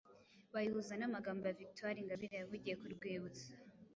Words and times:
bayihuza 0.53 0.93
n'amagambo 0.97 1.43
ya 1.45 1.57
Victoire 1.61 1.97
Ingabire 1.99 2.33
yavugiye 2.37 2.75
ku 2.79 2.85
rwibutso 2.93 3.47